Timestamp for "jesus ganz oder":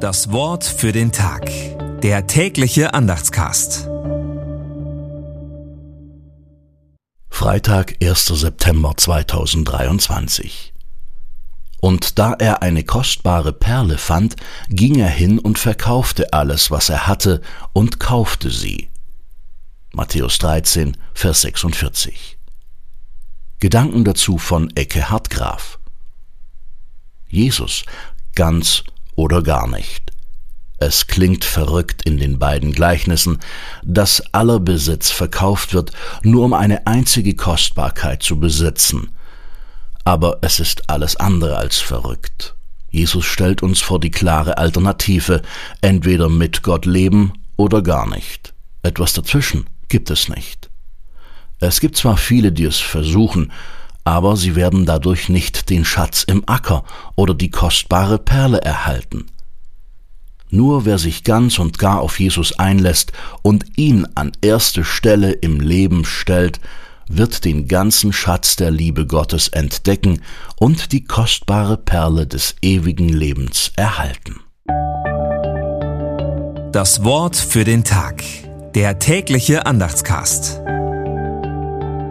27.28-29.42